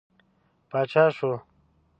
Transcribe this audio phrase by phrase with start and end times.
[0.69, 1.31] پاچا شو.